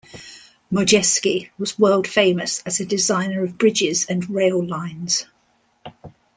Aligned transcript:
Modjeski 0.73 1.49
was 1.59 1.77
world-famous 1.77 2.63
as 2.65 2.79
a 2.79 2.85
designer 2.87 3.43
of 3.43 3.59
bridges 3.59 4.03
and 4.09 4.27
rail 4.31 4.65
lines. 4.65 5.27